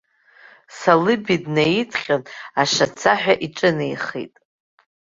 Салыбеи 0.77 1.39
днаидҟьан, 1.43 2.21
ашацаҳәа 2.61 3.33
иҿынеихеит. 3.45 4.33